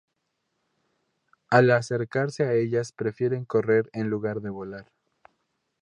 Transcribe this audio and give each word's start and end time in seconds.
Al 1.51 1.69
acercarse 1.69 2.43
a 2.43 2.53
ellas 2.53 2.91
prefieren 2.91 3.45
correr 3.45 3.87
en 3.93 4.09
lugar 4.09 4.41
de 4.41 4.49
volar. 4.49 4.91